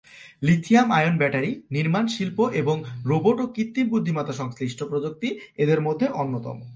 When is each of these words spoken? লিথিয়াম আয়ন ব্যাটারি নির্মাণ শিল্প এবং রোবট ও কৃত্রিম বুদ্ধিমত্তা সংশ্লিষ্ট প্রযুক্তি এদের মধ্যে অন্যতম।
লিথিয়াম 0.41 0.87
আয়ন 0.91 1.15
ব্যাটারি 1.17 1.51
নির্মাণ 1.71 2.07
শিল্প 2.07 2.37
এবং 2.51 2.75
রোবট 3.05 3.37
ও 3.39 3.45
কৃত্রিম 3.47 3.87
বুদ্ধিমত্তা 3.89 4.33
সংশ্লিষ্ট 4.33 4.79
প্রযুক্তি 4.83 5.29
এদের 5.57 5.79
মধ্যে 5.81 6.07
অন্যতম। 6.13 6.57